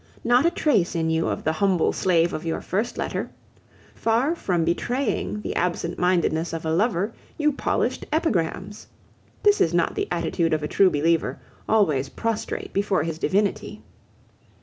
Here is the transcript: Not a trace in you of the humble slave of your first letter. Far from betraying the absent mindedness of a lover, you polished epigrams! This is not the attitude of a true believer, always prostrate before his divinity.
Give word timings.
Not 0.23 0.47
a 0.47 0.49
trace 0.49 0.95
in 0.95 1.11
you 1.11 1.27
of 1.29 1.43
the 1.43 1.51
humble 1.51 1.93
slave 1.93 2.33
of 2.33 2.43
your 2.43 2.59
first 2.59 2.97
letter. 2.97 3.29
Far 3.93 4.33
from 4.33 4.65
betraying 4.65 5.41
the 5.41 5.55
absent 5.55 5.99
mindedness 5.99 6.53
of 6.53 6.65
a 6.65 6.71
lover, 6.71 7.13
you 7.37 7.51
polished 7.51 8.07
epigrams! 8.11 8.87
This 9.43 9.61
is 9.61 9.75
not 9.75 9.93
the 9.93 10.07
attitude 10.09 10.55
of 10.55 10.63
a 10.63 10.67
true 10.67 10.89
believer, 10.89 11.37
always 11.69 12.09
prostrate 12.09 12.73
before 12.73 13.03
his 13.03 13.19
divinity. 13.19 13.83